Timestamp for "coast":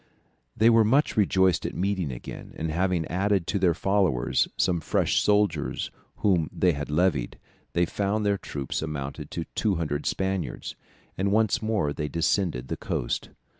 12.77-13.29